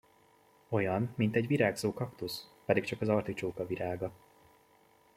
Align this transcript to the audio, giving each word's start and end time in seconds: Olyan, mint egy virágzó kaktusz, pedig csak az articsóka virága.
Olyan, 0.69 1.13
mint 1.15 1.35
egy 1.35 1.47
virágzó 1.47 1.93
kaktusz, 1.93 2.47
pedig 2.65 2.83
csak 2.83 3.01
az 3.01 3.09
articsóka 3.09 3.65
virága. 3.67 4.11